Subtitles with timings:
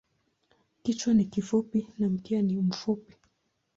[0.83, 3.17] Kichwa ni kifupi na mkia ni mfupi.